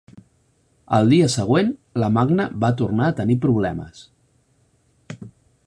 El 0.99 1.11
dia 1.13 1.27
següent, 1.33 1.69
la 2.03 2.09
Magne 2.15 2.47
va 2.63 2.73
tornar 2.81 3.11
a 3.11 3.15
tenir 3.21 3.39
problemes. 3.47 4.03